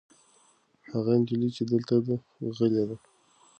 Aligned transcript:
هغه 0.91 1.11
نجلۍ 1.19 1.49
چې 1.55 1.63
دلته 1.71 1.95
ده 2.05 2.15
غلې 2.55 2.83
ده. 2.89 2.97